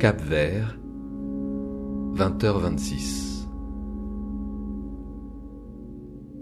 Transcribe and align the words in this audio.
Cap 0.00 0.20
Vert, 0.20 0.76
20h26. 2.14 3.46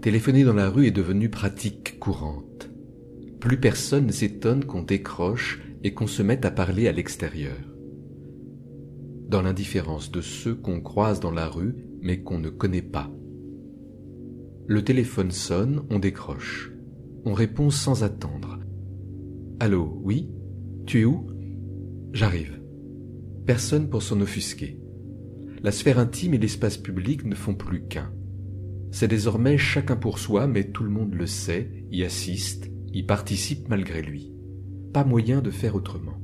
Téléphoner 0.01 0.43
dans 0.43 0.55
la 0.55 0.71
rue 0.71 0.87
est 0.87 0.91
devenu 0.91 1.29
pratique 1.29 1.99
courante. 1.99 2.71
Plus 3.39 3.59
personne 3.59 4.07
ne 4.07 4.11
s'étonne 4.11 4.65
qu'on 4.65 4.81
décroche 4.81 5.61
et 5.83 5.93
qu'on 5.93 6.07
se 6.07 6.23
mette 6.23 6.43
à 6.43 6.49
parler 6.49 6.87
à 6.87 6.91
l'extérieur. 6.91 7.59
Dans 9.27 9.43
l'indifférence 9.43 10.09
de 10.09 10.21
ceux 10.21 10.55
qu'on 10.55 10.81
croise 10.81 11.19
dans 11.19 11.29
la 11.29 11.47
rue 11.47 11.75
mais 12.01 12.23
qu'on 12.23 12.39
ne 12.39 12.49
connaît 12.49 12.81
pas. 12.81 13.11
Le 14.65 14.83
téléphone 14.83 15.29
sonne, 15.29 15.83
on 15.91 15.99
décroche. 15.99 16.71
On 17.25 17.33
répond 17.33 17.69
sans 17.69 18.03
attendre. 18.03 18.59
Allô, 19.59 20.01
oui? 20.03 20.31
Tu 20.87 21.01
es 21.01 21.05
où? 21.05 21.30
J'arrive. 22.13 22.61
Personne 23.45 23.89
pour 23.89 24.03
s'en 24.03 24.19
offusquer. 24.19 24.77
La 25.63 25.71
sphère 25.71 25.97
intime 25.97 26.33
et 26.33 26.37
l'espace 26.37 26.77
public 26.77 27.25
ne 27.25 27.35
font 27.35 27.55
plus 27.55 27.87
qu'un. 27.87 28.11
C'est 28.91 29.07
désormais 29.07 29.57
chacun 29.57 29.95
pour 29.95 30.19
soi, 30.19 30.45
mais 30.45 30.65
tout 30.65 30.83
le 30.83 30.89
monde 30.89 31.13
le 31.13 31.25
sait, 31.25 31.85
y 31.89 32.03
assiste, 32.03 32.69
y 32.91 33.03
participe 33.03 33.69
malgré 33.69 34.01
lui. 34.01 34.33
Pas 34.91 35.05
moyen 35.05 35.41
de 35.41 35.51
faire 35.51 35.75
autrement. 35.75 36.19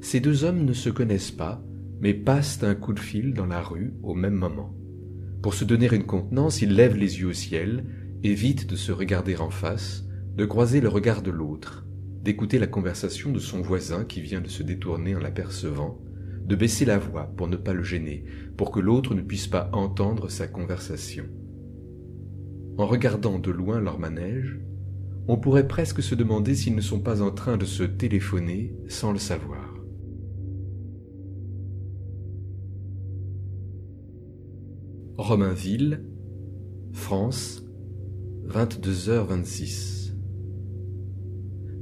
Ces 0.00 0.20
deux 0.20 0.44
hommes 0.44 0.64
ne 0.64 0.72
se 0.72 0.88
connaissent 0.88 1.30
pas, 1.30 1.62
mais 2.00 2.14
passent 2.14 2.62
un 2.62 2.74
coup 2.74 2.94
de 2.94 3.00
fil 3.00 3.34
dans 3.34 3.46
la 3.46 3.60
rue 3.60 3.92
au 4.02 4.14
même 4.14 4.36
moment. 4.36 4.74
Pour 5.42 5.52
se 5.52 5.64
donner 5.66 5.88
une 5.92 6.06
contenance, 6.06 6.62
ils 6.62 6.74
lèvent 6.74 6.96
les 6.96 7.20
yeux 7.20 7.28
au 7.28 7.32
ciel, 7.34 7.84
évitent 8.22 8.68
de 8.68 8.76
se 8.76 8.92
regarder 8.92 9.36
en 9.36 9.50
face, 9.50 10.06
de 10.34 10.46
croiser 10.46 10.80
le 10.80 10.88
regard 10.88 11.20
de 11.20 11.30
l'autre, 11.30 11.87
d'écouter 12.28 12.58
la 12.58 12.66
conversation 12.66 13.32
de 13.32 13.38
son 13.38 13.62
voisin 13.62 14.04
qui 14.04 14.20
vient 14.20 14.42
de 14.42 14.48
se 14.48 14.62
détourner 14.62 15.16
en 15.16 15.18
l'apercevant, 15.18 15.98
de 16.44 16.56
baisser 16.56 16.84
la 16.84 16.98
voix 16.98 17.24
pour 17.24 17.48
ne 17.48 17.56
pas 17.56 17.72
le 17.72 17.82
gêner, 17.82 18.26
pour 18.54 18.70
que 18.70 18.80
l'autre 18.80 19.14
ne 19.14 19.22
puisse 19.22 19.46
pas 19.46 19.70
entendre 19.72 20.28
sa 20.28 20.46
conversation. 20.46 21.24
En 22.76 22.86
regardant 22.86 23.38
de 23.38 23.50
loin 23.50 23.80
leur 23.80 23.98
manège, 23.98 24.60
on 25.26 25.38
pourrait 25.38 25.66
presque 25.66 26.02
se 26.02 26.14
demander 26.14 26.54
s'ils 26.54 26.74
ne 26.76 26.82
sont 26.82 27.00
pas 27.00 27.22
en 27.22 27.30
train 27.30 27.56
de 27.56 27.64
se 27.64 27.82
téléphoner 27.82 28.76
sans 28.88 29.12
le 29.12 29.18
savoir. 29.18 29.74
Romainville, 35.16 36.04
France, 36.92 37.64
22h26. 38.48 40.07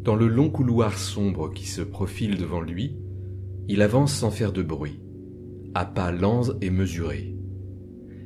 Dans 0.07 0.15
le 0.15 0.29
long 0.29 0.51
couloir 0.51 0.97
sombre 0.97 1.53
qui 1.53 1.67
se 1.67 1.83
profile 1.83 2.39
devant 2.39 2.61
lui, 2.61 2.97
il 3.67 3.83
avance 3.83 4.15
sans 4.15 4.31
faire 4.31 4.53
de 4.53 4.63
bruit, 4.63 5.01
à 5.75 5.85
pas 5.85 6.13
lents 6.13 6.57
et 6.61 6.71
mesurés. 6.71 7.37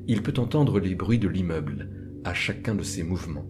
Il 0.07 0.23
peut 0.23 0.35
entendre 0.37 0.79
les 0.79 0.95
bruits 0.95 1.19
de 1.19 1.27
l'immeuble 1.27 1.89
à 2.23 2.35
chacun 2.35 2.75
de 2.75 2.83
ses 2.83 3.03
mouvements. 3.03 3.47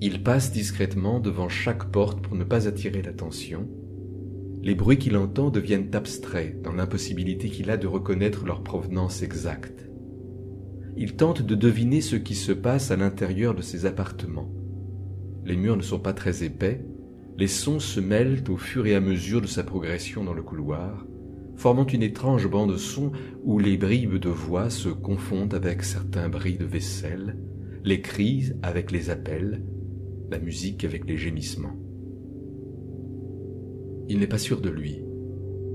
Il 0.00 0.24
passe 0.24 0.50
discrètement 0.50 1.20
devant 1.20 1.48
chaque 1.48 1.92
porte 1.92 2.20
pour 2.22 2.34
ne 2.34 2.42
pas 2.42 2.66
attirer 2.66 3.02
l'attention. 3.02 3.68
Les 4.60 4.74
bruits 4.74 4.98
qu'il 4.98 5.16
entend 5.16 5.50
deviennent 5.50 5.94
abstraits 5.94 6.60
dans 6.62 6.72
l'impossibilité 6.72 7.50
qu'il 7.50 7.70
a 7.70 7.76
de 7.76 7.86
reconnaître 7.86 8.46
leur 8.46 8.64
provenance 8.64 9.22
exacte. 9.22 9.88
Il 10.96 11.14
tente 11.14 11.42
de 11.42 11.54
deviner 11.54 12.00
ce 12.00 12.16
qui 12.16 12.34
se 12.34 12.50
passe 12.50 12.90
à 12.90 12.96
l'intérieur 12.96 13.54
de 13.54 13.62
ses 13.62 13.86
appartements. 13.86 14.52
Les 15.44 15.56
murs 15.56 15.76
ne 15.76 15.82
sont 15.82 16.00
pas 16.00 16.14
très 16.14 16.42
épais, 16.42 16.84
les 17.38 17.46
sons 17.46 17.78
se 17.78 18.00
mêlent 18.00 18.42
au 18.48 18.56
fur 18.56 18.84
et 18.86 18.96
à 18.96 19.00
mesure 19.00 19.40
de 19.40 19.46
sa 19.46 19.62
progression 19.62 20.24
dans 20.24 20.34
le 20.34 20.42
couloir, 20.42 21.06
formant 21.54 21.86
une 21.86 22.02
étrange 22.02 22.50
bande 22.50 22.76
son 22.76 23.12
où 23.44 23.60
les 23.60 23.76
bribes 23.76 24.16
de 24.16 24.28
voix 24.28 24.70
se 24.70 24.88
confondent 24.88 25.54
avec 25.54 25.84
certains 25.84 26.28
bris 26.28 26.58
de 26.58 26.64
vaisselle, 26.64 27.38
les 27.84 28.00
cris 28.00 28.50
avec 28.62 28.90
les 28.90 29.10
appels, 29.10 29.62
la 30.32 30.40
musique 30.40 30.84
avec 30.84 31.08
les 31.08 31.16
gémissements. 31.16 31.76
Il 34.08 34.18
n'est 34.18 34.26
pas 34.26 34.38
sûr 34.38 34.60
de 34.60 34.68
lui. 34.70 35.00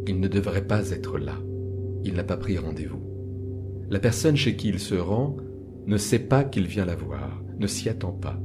Il 0.06 0.20
ne 0.20 0.28
devrait 0.28 0.68
pas 0.68 0.90
être 0.90 1.18
là. 1.18 1.38
Il 2.04 2.16
n'a 2.16 2.26
pas 2.26 2.38
pris 2.38 2.58
rendez-vous. 2.58 3.02
La 3.90 4.00
personne 4.00 4.36
chez 4.36 4.58
qui 4.58 4.68
il 4.68 4.80
se 4.80 4.96
rend 4.96 5.38
ne 5.88 5.96
sait 5.96 6.20
pas 6.20 6.44
qu'il 6.44 6.68
vient 6.68 6.86
la 6.86 6.96
voir, 6.96 7.42
ne 7.58 7.68
s'y 7.68 7.88
attend 7.88 8.12
pas. 8.12 8.38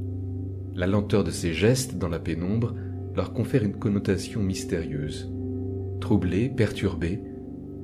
La 0.73 0.87
lenteur 0.87 1.25
de 1.25 1.31
ses 1.31 1.51
gestes 1.51 1.97
dans 1.97 2.07
la 2.07 2.19
pénombre 2.19 2.75
leur 3.19 3.33
confère 3.33 3.65
une 3.65 3.77
connotation 3.77 4.41
mystérieuse. 4.41 5.29
Troublé, 5.99 6.47
perturbé, 6.47 7.21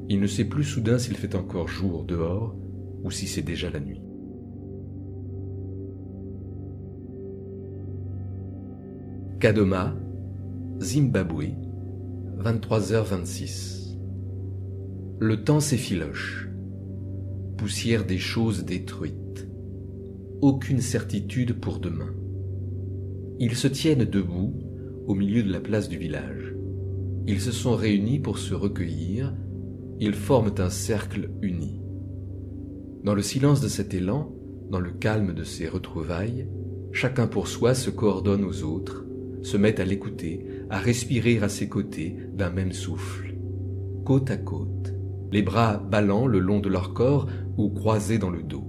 il 0.08 0.22
ne 0.22 0.28
sait 0.28 0.46
plus 0.46 0.64
soudain 0.64 0.98
s'il 0.98 1.18
fait 1.18 1.36
encore 1.36 1.68
jour 1.68 2.06
dehors 2.06 2.56
ou 3.04 3.12
si 3.12 3.28
c'est 3.28 3.42
déjà 3.42 3.70
la 3.70 3.82
nuit. 3.82 4.02
Kadoma, 9.42 9.94
Zimbabwe, 10.80 11.50
23h26. 12.40 13.98
Le 15.20 15.44
temps 15.44 15.60
s'effiloche. 15.60 16.48
Poussière 17.58 18.06
des 18.06 18.20
choses 18.20 18.64
détruites. 18.64 19.50
Aucune 20.40 20.80
certitude 20.80 21.60
pour 21.60 21.80
demain. 21.80 22.14
Ils 23.38 23.58
se 23.58 23.68
tiennent 23.68 24.06
debout, 24.06 24.54
au 25.08 25.16
milieu 25.16 25.44
de 25.44 25.52
la 25.52 25.60
place 25.60 25.90
du 25.90 25.98
village. 25.98 26.56
Ils 27.28 27.42
se 27.42 27.52
sont 27.52 27.76
réunis 27.76 28.20
pour 28.20 28.38
se 28.38 28.54
recueillir, 28.54 29.34
ils 30.00 30.14
forment 30.14 30.54
un 30.58 30.70
cercle 30.70 31.30
uni. 31.42 31.82
Dans 33.04 33.16
le 33.16 33.22
silence 33.22 33.62
de 33.62 33.68
cet 33.68 33.94
élan, 33.94 34.34
dans 34.70 34.80
le 34.80 34.92
calme 34.92 35.34
de 35.34 35.44
ces 35.44 35.68
retrouvailles, 35.68 36.48
chacun 36.92 37.28
pour 37.28 37.48
soi 37.48 37.74
se 37.74 37.90
coordonne 37.90 38.44
aux 38.44 38.64
autres, 38.64 39.06
se 39.42 39.58
met 39.58 39.80
à 39.80 39.86
l'écouter, 39.86 40.46
à 40.70 40.80
respirer 40.80 41.40
à 41.40 41.50
ses 41.50 41.70
côtés 41.70 42.16
d'un 42.34 42.50
même 42.50 42.72
souffle, 42.72 43.36
côte 44.04 44.32
à 44.32 44.38
côte, 44.38 44.94
les 45.32 45.42
bras 45.42 45.78
ballants 45.78 46.28
le 46.28 46.40
long 46.40 46.60
de 46.60 46.70
leur 46.70 46.94
corps 46.94 47.28
ou 47.58 47.70
croisés 47.70 48.18
dans 48.18 48.30
le 48.30 48.44
dos. 48.44 48.66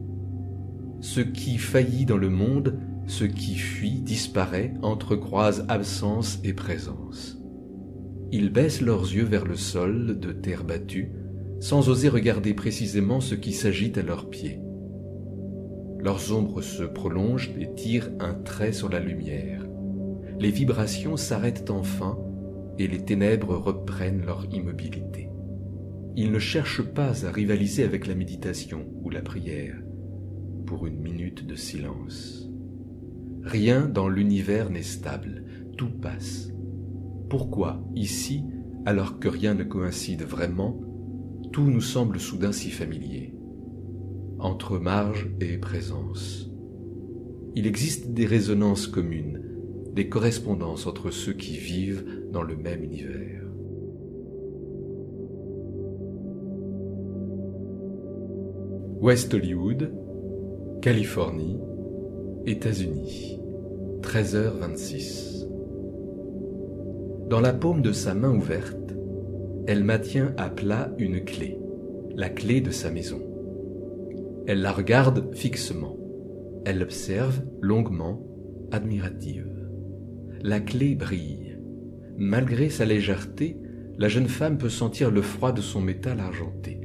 Ce 1.00 1.20
qui 1.20 1.58
faillit 1.58 2.06
dans 2.06 2.16
le 2.16 2.30
monde 2.30 2.78
ce 3.06 3.24
qui 3.24 3.56
fuit 3.56 4.00
disparaît, 4.00 4.74
entrecroise 4.82 5.64
absence 5.68 6.40
et 6.44 6.52
présence. 6.52 7.38
Ils 8.32 8.50
baissent 8.50 8.80
leurs 8.80 9.02
yeux 9.02 9.24
vers 9.24 9.44
le 9.44 9.56
sol 9.56 10.18
de 10.18 10.32
terre 10.32 10.64
battue, 10.64 11.12
sans 11.60 11.88
oser 11.88 12.08
regarder 12.08 12.54
précisément 12.54 13.20
ce 13.20 13.34
qui 13.34 13.52
s'agite 13.52 13.98
à 13.98 14.02
leurs 14.02 14.28
pieds. 14.28 14.60
Leurs 16.00 16.36
ombres 16.36 16.60
se 16.60 16.82
prolongent 16.82 17.52
et 17.58 17.72
tirent 17.74 18.10
un 18.20 18.34
trait 18.34 18.72
sur 18.72 18.88
la 18.88 19.00
lumière. 19.00 19.64
Les 20.38 20.50
vibrations 20.50 21.16
s'arrêtent 21.16 21.70
enfin 21.70 22.18
et 22.78 22.88
les 22.88 23.04
ténèbres 23.04 23.56
reprennent 23.56 24.24
leur 24.26 24.44
immobilité. 24.52 25.30
Ils 26.14 26.32
ne 26.32 26.38
cherchent 26.38 26.82
pas 26.82 27.26
à 27.26 27.30
rivaliser 27.30 27.84
avec 27.84 28.06
la 28.06 28.14
méditation 28.14 28.86
ou 29.02 29.10
la 29.10 29.22
prière 29.22 29.76
pour 30.66 30.86
une 30.86 31.00
minute 31.00 31.46
de 31.46 31.54
silence. 31.54 32.45
Rien 33.46 33.86
dans 33.86 34.08
l'univers 34.08 34.70
n'est 34.70 34.82
stable, 34.82 35.44
tout 35.76 35.88
passe. 35.88 36.52
Pourquoi, 37.30 37.80
ici, 37.94 38.42
alors 38.84 39.20
que 39.20 39.28
rien 39.28 39.54
ne 39.54 39.62
coïncide 39.62 40.24
vraiment, 40.24 40.80
tout 41.52 41.70
nous 41.70 41.80
semble 41.80 42.18
soudain 42.18 42.50
si 42.50 42.70
familier? 42.70 43.36
Entre 44.40 44.80
marge 44.80 45.30
et 45.40 45.58
présence. 45.58 46.50
Il 47.54 47.68
existe 47.68 48.12
des 48.12 48.26
résonances 48.26 48.88
communes, 48.88 49.40
des 49.94 50.08
correspondances 50.08 50.88
entre 50.88 51.12
ceux 51.12 51.32
qui 51.32 51.56
vivent 51.56 52.04
dans 52.32 52.42
le 52.42 52.56
même 52.56 52.82
univers. 52.82 53.44
West 59.00 59.32
Hollywood, 59.32 59.92
Californie, 60.82 61.60
États-Unis, 62.46 63.40
13h26. 64.02 65.48
Dans 67.28 67.40
la 67.40 67.52
paume 67.52 67.82
de 67.82 67.90
sa 67.90 68.14
main 68.14 68.32
ouverte, 68.32 68.94
elle 69.66 69.82
maintient 69.82 70.32
à 70.36 70.48
plat 70.48 70.92
une 70.96 71.24
clé, 71.24 71.58
la 72.14 72.28
clé 72.28 72.60
de 72.60 72.70
sa 72.70 72.92
maison. 72.92 73.20
Elle 74.46 74.60
la 74.60 74.70
regarde 74.70 75.34
fixement. 75.34 75.96
Elle 76.64 76.78
l'observe 76.78 77.42
longuement, 77.60 78.24
admirative. 78.70 79.68
La 80.40 80.60
clé 80.60 80.94
brille. 80.94 81.58
Malgré 82.16 82.70
sa 82.70 82.84
légèreté, 82.84 83.56
la 83.98 84.06
jeune 84.06 84.28
femme 84.28 84.56
peut 84.56 84.68
sentir 84.68 85.10
le 85.10 85.22
froid 85.22 85.50
de 85.50 85.62
son 85.62 85.80
métal 85.80 86.20
argenté. 86.20 86.80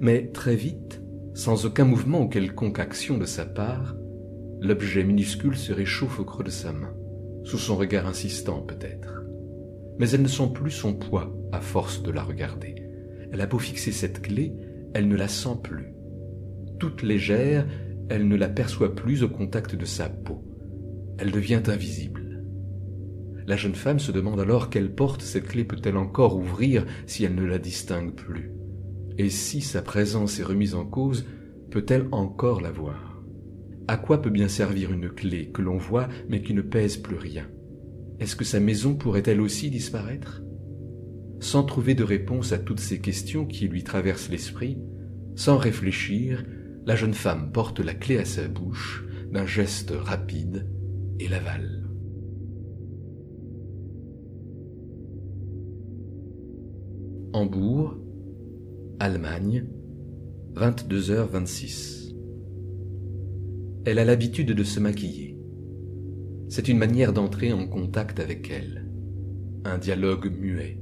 Mais 0.00 0.28
très 0.28 0.56
vite, 0.56 1.02
sans 1.34 1.66
aucun 1.66 1.84
mouvement 1.84 2.22
ou 2.22 2.28
quelconque 2.28 2.78
action 2.78 3.18
de 3.18 3.26
sa 3.26 3.44
part, 3.44 3.94
l'objet 4.62 5.02
minuscule 5.02 5.56
se 5.56 5.72
réchauffe 5.72 6.20
au 6.20 6.24
creux 6.24 6.44
de 6.44 6.50
sa 6.50 6.72
main, 6.72 6.94
sous 7.42 7.58
son 7.58 7.76
regard 7.76 8.06
insistant 8.06 8.60
peut-être. 8.60 9.22
Mais 9.98 10.08
elle 10.10 10.22
ne 10.22 10.28
sent 10.28 10.50
plus 10.54 10.70
son 10.70 10.94
poids 10.94 11.34
à 11.50 11.60
force 11.60 12.02
de 12.02 12.12
la 12.12 12.22
regarder. 12.22 12.76
Elle 13.32 13.40
a 13.40 13.46
beau 13.46 13.58
fixer 13.58 13.90
cette 13.90 14.22
clé, 14.22 14.54
elle 14.94 15.08
ne 15.08 15.16
la 15.16 15.26
sent 15.26 15.58
plus. 15.62 15.92
Toute 16.78 17.02
légère, 17.02 17.66
elle 18.08 18.28
ne 18.28 18.36
la 18.36 18.48
perçoit 18.48 18.94
plus 18.94 19.24
au 19.24 19.28
contact 19.28 19.74
de 19.74 19.84
sa 19.84 20.08
peau. 20.08 20.44
Elle 21.18 21.32
devient 21.32 21.62
invisible. 21.66 22.44
La 23.46 23.56
jeune 23.56 23.74
femme 23.74 23.98
se 23.98 24.12
demande 24.12 24.38
alors 24.38 24.70
quelle 24.70 24.94
porte 24.94 25.22
cette 25.22 25.48
clé 25.48 25.64
peut-elle 25.64 25.96
encore 25.96 26.36
ouvrir 26.36 26.86
si 27.06 27.24
elle 27.24 27.34
ne 27.34 27.44
la 27.44 27.58
distingue 27.58 28.14
plus. 28.14 28.52
Et 29.18 29.28
si 29.28 29.60
sa 29.60 29.82
présence 29.82 30.38
est 30.38 30.44
remise 30.44 30.76
en 30.76 30.86
cause, 30.86 31.26
peut-elle 31.70 32.06
encore 32.12 32.60
la 32.60 32.70
voir? 32.70 33.11
À 33.92 33.98
quoi 33.98 34.22
peut 34.22 34.30
bien 34.30 34.48
servir 34.48 34.90
une 34.90 35.10
clé 35.10 35.50
que 35.50 35.60
l'on 35.60 35.76
voit 35.76 36.08
mais 36.26 36.40
qui 36.40 36.54
ne 36.54 36.62
pèse 36.62 36.96
plus 36.96 37.16
rien? 37.16 37.46
Est-ce 38.20 38.36
que 38.36 38.42
sa 38.42 38.58
maison 38.58 38.94
pourrait-elle 38.94 39.42
aussi 39.42 39.68
disparaître? 39.68 40.42
Sans 41.40 41.62
trouver 41.62 41.94
de 41.94 42.02
réponse 42.02 42.52
à 42.52 42.58
toutes 42.58 42.80
ces 42.80 43.02
questions 43.02 43.44
qui 43.44 43.68
lui 43.68 43.84
traversent 43.84 44.30
l'esprit, 44.30 44.78
sans 45.36 45.58
réfléchir, 45.58 46.42
la 46.86 46.96
jeune 46.96 47.12
femme 47.12 47.52
porte 47.52 47.80
la 47.80 47.92
clé 47.92 48.16
à 48.16 48.24
sa 48.24 48.48
bouche 48.48 49.04
d'un 49.30 49.44
geste 49.44 49.92
rapide 49.94 50.66
et 51.20 51.28
l'avale. 51.28 51.86
Hambourg, 57.34 57.98
Allemagne, 59.00 59.66
22h26. 60.54 62.01
Elle 63.84 63.98
a 63.98 64.04
l'habitude 64.04 64.52
de 64.52 64.62
se 64.62 64.78
maquiller. 64.78 65.36
C'est 66.48 66.68
une 66.68 66.78
manière 66.78 67.12
d'entrer 67.12 67.52
en 67.52 67.66
contact 67.66 68.20
avec 68.20 68.48
elle. 68.48 68.88
Un 69.64 69.76
dialogue 69.76 70.30
muet. 70.30 70.78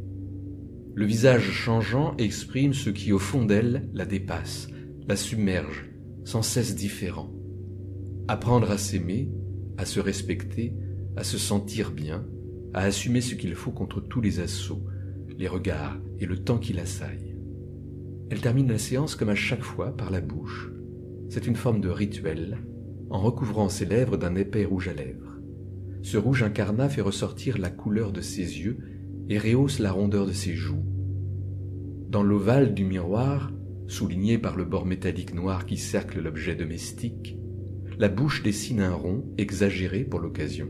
Le 0.94 1.06
visage 1.06 1.50
changeant 1.50 2.14
exprime 2.18 2.74
ce 2.74 2.90
qui 2.90 3.12
au 3.12 3.18
fond 3.18 3.46
d'elle 3.46 3.88
la 3.94 4.04
dépasse, 4.04 4.68
la 5.08 5.16
submerge, 5.16 5.90
sans 6.24 6.42
cesse 6.42 6.74
différent. 6.74 7.32
Apprendre 8.28 8.70
à 8.70 8.76
s'aimer, 8.76 9.32
à 9.78 9.86
se 9.86 9.98
respecter, 9.98 10.74
à 11.16 11.24
se 11.24 11.38
sentir 11.38 11.92
bien, 11.92 12.26
à 12.74 12.82
assumer 12.82 13.22
ce 13.22 13.34
qu'il 13.34 13.54
faut 13.54 13.72
contre 13.72 14.02
tous 14.02 14.20
les 14.20 14.40
assauts, 14.40 14.84
les 15.38 15.48
regards 15.48 15.98
et 16.18 16.26
le 16.26 16.36
temps 16.36 16.58
qui 16.58 16.74
l'assaillent. 16.74 17.34
Elle 18.28 18.42
termine 18.42 18.68
la 18.68 18.78
séance 18.78 19.14
comme 19.14 19.30
à 19.30 19.34
chaque 19.34 19.64
fois 19.64 19.96
par 19.96 20.10
la 20.10 20.20
bouche. 20.20 20.70
C'est 21.30 21.46
une 21.46 21.56
forme 21.56 21.80
de 21.80 21.88
rituel, 21.88 22.58
en 23.10 23.18
recouvrant 23.18 23.68
ses 23.68 23.84
lèvres 23.84 24.16
d'un 24.16 24.34
épais 24.36 24.64
rouge 24.64 24.88
à 24.88 24.94
lèvres. 24.94 25.38
Ce 26.02 26.16
rouge 26.16 26.42
incarnat 26.42 26.88
fait 26.88 27.02
ressortir 27.02 27.58
la 27.58 27.70
couleur 27.70 28.12
de 28.12 28.20
ses 28.20 28.60
yeux 28.60 28.78
et 29.28 29.38
rehausse 29.38 29.80
la 29.80 29.92
rondeur 29.92 30.26
de 30.26 30.32
ses 30.32 30.54
joues. 30.54 30.84
Dans 32.08 32.22
l'ovale 32.22 32.72
du 32.72 32.84
miroir, 32.84 33.52
souligné 33.86 34.38
par 34.38 34.56
le 34.56 34.64
bord 34.64 34.86
métallique 34.86 35.34
noir 35.34 35.66
qui 35.66 35.76
cercle 35.76 36.20
l'objet 36.20 36.54
domestique, 36.54 37.36
la 37.98 38.08
bouche 38.08 38.42
dessine 38.42 38.80
un 38.80 38.94
rond 38.94 39.24
exagéré 39.36 40.04
pour 40.04 40.20
l'occasion, 40.20 40.68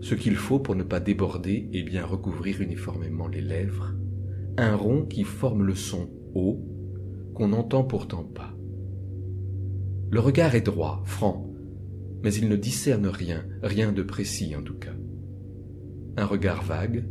ce 0.00 0.14
qu'il 0.14 0.36
faut 0.36 0.58
pour 0.58 0.74
ne 0.74 0.84
pas 0.84 1.00
déborder 1.00 1.68
et 1.72 1.82
bien 1.82 2.04
recouvrir 2.04 2.62
uniformément 2.62 3.28
les 3.28 3.42
lèvres, 3.42 3.92
un 4.56 4.74
rond 4.74 5.04
qui 5.04 5.24
forme 5.24 5.64
le 5.64 5.74
son 5.74 6.08
O 6.34 6.64
qu'on 7.34 7.48
n'entend 7.48 7.84
pourtant 7.84 8.24
pas. 8.24 8.56
Le 10.10 10.20
regard 10.20 10.54
est 10.54 10.62
droit, 10.62 11.02
franc, 11.04 11.45
mais 12.22 12.34
il 12.34 12.48
ne 12.48 12.56
discerne 12.56 13.06
rien, 13.06 13.44
rien 13.62 13.92
de 13.92 14.02
précis 14.02 14.54
en 14.56 14.62
tout 14.62 14.78
cas. 14.78 14.94
Un 16.16 16.24
regard 16.24 16.62
vague, 16.62 17.04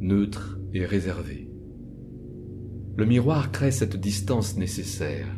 neutre 0.00 0.58
et 0.72 0.84
réservé. 0.84 1.50
Le 2.96 3.04
miroir 3.06 3.52
crée 3.52 3.70
cette 3.70 3.96
distance 3.96 4.56
nécessaire. 4.56 5.28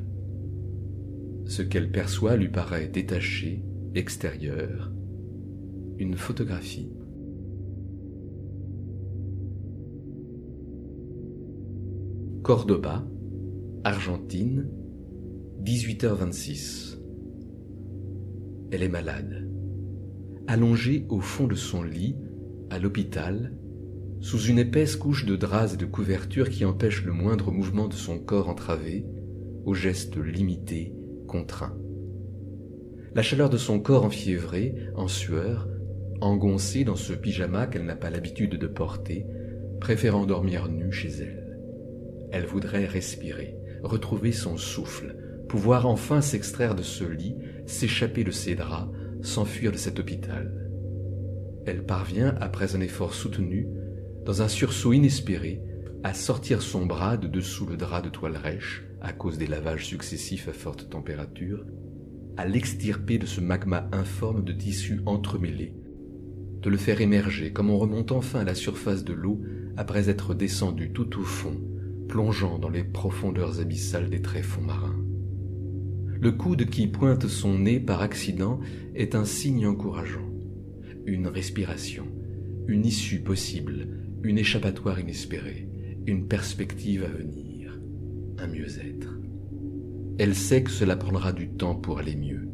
Ce 1.46 1.62
qu'elle 1.62 1.90
perçoit 1.90 2.36
lui 2.36 2.48
paraît 2.48 2.88
détaché, 2.88 3.64
extérieur, 3.94 4.92
une 5.98 6.16
photographie. 6.16 6.92
Cordoba, 12.42 13.06
Argentine, 13.84 14.68
18h26. 15.62 17.01
Elle 18.72 18.82
est 18.82 18.88
malade. 18.88 19.46
Allongée 20.46 21.04
au 21.10 21.20
fond 21.20 21.46
de 21.46 21.54
son 21.54 21.82
lit, 21.82 22.16
à 22.70 22.78
l'hôpital, 22.78 23.52
sous 24.20 24.40
une 24.40 24.58
épaisse 24.58 24.96
couche 24.96 25.26
de 25.26 25.36
draps 25.36 25.74
et 25.74 25.76
de 25.76 25.84
couvertures 25.84 26.48
qui 26.48 26.64
empêche 26.64 27.04
le 27.04 27.12
moindre 27.12 27.50
mouvement 27.50 27.86
de 27.86 27.92
son 27.92 28.18
corps 28.18 28.48
entravé, 28.48 29.04
aux 29.66 29.74
gestes 29.74 30.16
limités, 30.16 30.94
contraints. 31.28 31.76
La 33.14 33.20
chaleur 33.20 33.50
de 33.50 33.58
son 33.58 33.78
corps 33.78 34.04
enfiévré, 34.04 34.74
en 34.94 35.06
sueur, 35.06 35.68
engoncé 36.22 36.84
dans 36.84 36.96
ce 36.96 37.12
pyjama 37.12 37.66
qu'elle 37.66 37.84
n'a 37.84 37.94
pas 37.94 38.08
l'habitude 38.08 38.56
de 38.56 38.66
porter, 38.66 39.26
préférant 39.82 40.24
dormir 40.24 40.70
nue 40.70 40.92
chez 40.92 41.10
elle. 41.10 41.58
Elle 42.30 42.46
voudrait 42.46 42.86
respirer, 42.86 43.54
retrouver 43.82 44.32
son 44.32 44.56
souffle, 44.56 45.14
pouvoir 45.52 45.86
enfin 45.86 46.22
s'extraire 46.22 46.74
de 46.74 46.82
ce 46.82 47.04
lit, 47.04 47.36
s'échapper 47.66 48.24
de 48.24 48.30
ses 48.30 48.54
draps, 48.54 48.90
s'enfuir 49.20 49.70
de 49.70 49.76
cet 49.76 49.98
hôpital. 50.00 50.50
Elle 51.66 51.84
parvient, 51.84 52.34
après 52.40 52.74
un 52.74 52.80
effort 52.80 53.12
soutenu, 53.12 53.68
dans 54.24 54.40
un 54.40 54.48
sursaut 54.48 54.94
inespéré, 54.94 55.60
à 56.04 56.14
sortir 56.14 56.62
son 56.62 56.86
bras 56.86 57.18
de 57.18 57.28
dessous 57.28 57.66
le 57.66 57.76
drap 57.76 58.00
de 58.00 58.08
toile 58.08 58.38
rêche, 58.38 58.84
à 59.02 59.12
cause 59.12 59.36
des 59.36 59.46
lavages 59.46 59.84
successifs 59.84 60.48
à 60.48 60.54
forte 60.54 60.88
température, 60.88 61.66
à 62.38 62.48
l'extirper 62.48 63.18
de 63.18 63.26
ce 63.26 63.42
magma 63.42 63.90
informe 63.92 64.44
de 64.44 64.54
tissus 64.54 65.02
entremêlés, 65.04 65.76
de 66.62 66.70
le 66.70 66.78
faire 66.78 67.02
émerger 67.02 67.52
comme 67.52 67.68
on 67.68 67.76
remonte 67.76 68.12
enfin 68.12 68.40
à 68.40 68.44
la 68.44 68.54
surface 68.54 69.04
de 69.04 69.12
l'eau 69.12 69.42
après 69.76 70.08
être 70.08 70.32
descendu 70.32 70.94
tout 70.94 71.20
au 71.20 71.24
fond, 71.24 71.60
plongeant 72.08 72.58
dans 72.58 72.70
les 72.70 72.84
profondeurs 72.84 73.60
abyssales 73.60 74.08
des 74.08 74.22
tréfonds 74.22 74.62
marins. 74.62 74.91
Le 76.22 76.30
coude 76.30 76.66
qui 76.66 76.86
pointe 76.86 77.26
son 77.26 77.58
nez 77.58 77.80
par 77.80 78.00
accident 78.00 78.60
est 78.94 79.16
un 79.16 79.24
signe 79.24 79.66
encourageant, 79.66 80.30
une 81.04 81.26
respiration, 81.26 82.06
une 82.68 82.86
issue 82.86 83.24
possible, 83.24 83.88
une 84.22 84.38
échappatoire 84.38 85.00
inespérée, 85.00 85.68
une 86.06 86.28
perspective 86.28 87.02
à 87.02 87.08
venir, 87.08 87.76
un 88.38 88.46
mieux-être. 88.46 89.18
Elle 90.20 90.36
sait 90.36 90.62
que 90.62 90.70
cela 90.70 90.94
prendra 90.94 91.32
du 91.32 91.48
temps 91.48 91.74
pour 91.74 91.98
aller 91.98 92.14
mieux. 92.14 92.48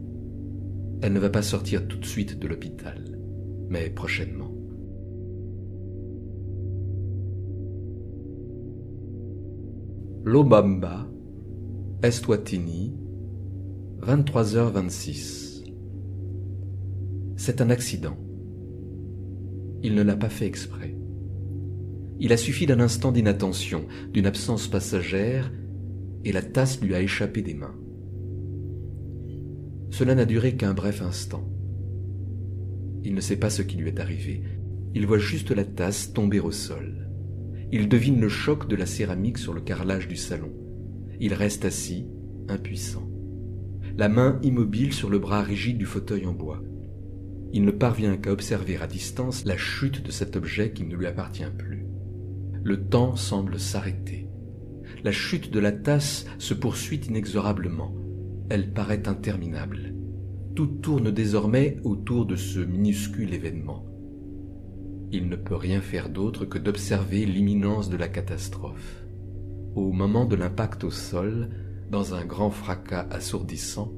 Elle 1.02 1.12
ne 1.12 1.20
va 1.20 1.28
pas 1.28 1.42
sortir 1.42 1.86
tout 1.86 1.98
de 1.98 2.06
suite 2.06 2.38
de 2.38 2.48
l'hôpital, 2.48 3.18
mais 3.68 3.90
prochainement. 3.90 4.50
Lobamba, 10.24 11.06
Eswatini, 12.02 13.07
23h26. 14.00 15.64
C'est 17.36 17.60
un 17.60 17.68
accident. 17.68 18.16
Il 19.82 19.94
ne 19.94 20.02
l'a 20.02 20.16
pas 20.16 20.28
fait 20.28 20.46
exprès. 20.46 20.96
Il 22.20 22.32
a 22.32 22.36
suffi 22.36 22.66
d'un 22.66 22.80
instant 22.80 23.12
d'inattention, 23.12 23.86
d'une 24.12 24.26
absence 24.26 24.68
passagère, 24.68 25.52
et 26.24 26.32
la 26.32 26.42
tasse 26.42 26.80
lui 26.80 26.94
a 26.94 27.02
échappé 27.02 27.42
des 27.42 27.54
mains. 27.54 27.74
Cela 29.90 30.14
n'a 30.14 30.24
duré 30.24 30.56
qu'un 30.56 30.74
bref 30.74 31.02
instant. 31.02 31.48
Il 33.04 33.14
ne 33.14 33.20
sait 33.20 33.36
pas 33.36 33.50
ce 33.50 33.62
qui 33.62 33.76
lui 33.76 33.88
est 33.88 34.00
arrivé. 34.00 34.42
Il 34.94 35.06
voit 35.06 35.18
juste 35.18 35.50
la 35.50 35.64
tasse 35.64 36.12
tomber 36.12 36.40
au 36.40 36.52
sol. 36.52 37.08
Il 37.72 37.88
devine 37.88 38.20
le 38.20 38.28
choc 38.28 38.68
de 38.68 38.76
la 38.76 38.86
céramique 38.86 39.38
sur 39.38 39.54
le 39.54 39.60
carrelage 39.60 40.08
du 40.08 40.16
salon. 40.16 40.52
Il 41.20 41.34
reste 41.34 41.64
assis, 41.64 42.06
impuissant. 42.48 43.07
La 43.98 44.08
main 44.08 44.38
immobile 44.44 44.92
sur 44.92 45.10
le 45.10 45.18
bras 45.18 45.42
rigide 45.42 45.76
du 45.76 45.84
fauteuil 45.84 46.24
en 46.24 46.32
bois. 46.32 46.62
Il 47.52 47.64
ne 47.64 47.72
parvient 47.72 48.16
qu'à 48.16 48.30
observer 48.30 48.76
à 48.76 48.86
distance 48.86 49.44
la 49.44 49.56
chute 49.56 50.06
de 50.06 50.12
cet 50.12 50.36
objet 50.36 50.70
qui 50.70 50.84
ne 50.84 50.94
lui 50.94 51.06
appartient 51.06 51.42
plus. 51.58 51.84
Le 52.62 52.86
temps 52.86 53.16
semble 53.16 53.58
s'arrêter. 53.58 54.28
La 55.02 55.10
chute 55.10 55.50
de 55.50 55.58
la 55.58 55.72
tasse 55.72 56.26
se 56.38 56.54
poursuit 56.54 57.00
inexorablement. 57.08 57.92
Elle 58.50 58.72
paraît 58.72 59.08
interminable. 59.08 59.94
Tout 60.54 60.66
tourne 60.66 61.10
désormais 61.10 61.78
autour 61.82 62.24
de 62.24 62.36
ce 62.36 62.60
minuscule 62.60 63.34
événement. 63.34 63.84
Il 65.10 65.28
ne 65.28 65.36
peut 65.36 65.56
rien 65.56 65.80
faire 65.80 66.08
d'autre 66.08 66.44
que 66.44 66.58
d'observer 66.58 67.26
l'imminence 67.26 67.90
de 67.90 67.96
la 67.96 68.08
catastrophe. 68.08 69.04
Au 69.74 69.90
moment 69.90 70.24
de 70.24 70.36
l'impact 70.36 70.84
au 70.84 70.90
sol, 70.90 71.48
dans 71.90 72.14
un 72.14 72.24
grand 72.24 72.50
fracas 72.50 73.06
assourdissant, 73.10 73.92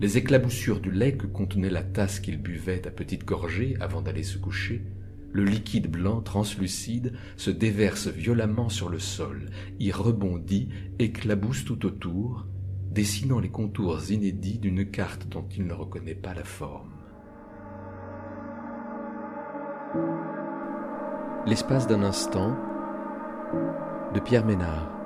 les 0.00 0.18
éclaboussures 0.18 0.80
du 0.80 0.90
lait 0.90 1.16
que 1.16 1.26
contenait 1.26 1.70
la 1.70 1.82
tasse 1.82 2.20
qu'il 2.20 2.40
buvait 2.40 2.86
à 2.86 2.90
petites 2.90 3.24
gorgées 3.24 3.76
avant 3.80 4.02
d'aller 4.02 4.22
se 4.22 4.38
coucher, 4.38 4.84
le 5.32 5.44
liquide 5.44 5.90
blanc 5.90 6.20
translucide 6.20 7.12
se 7.36 7.50
déverse 7.50 8.06
violemment 8.06 8.68
sur 8.68 8.88
le 8.88 8.98
sol, 8.98 9.50
y 9.78 9.90
rebondit, 9.90 10.68
éclabousse 10.98 11.64
tout 11.64 11.86
autour, 11.86 12.46
dessinant 12.90 13.40
les 13.40 13.50
contours 13.50 14.10
inédits 14.10 14.58
d'une 14.58 14.88
carte 14.88 15.28
dont 15.28 15.46
il 15.56 15.66
ne 15.66 15.74
reconnaît 15.74 16.14
pas 16.14 16.34
la 16.34 16.44
forme. 16.44 16.92
L'espace 21.46 21.86
d'un 21.86 22.02
instant, 22.02 22.56
de 24.14 24.20
Pierre 24.20 24.46
Ménard. 24.46 25.03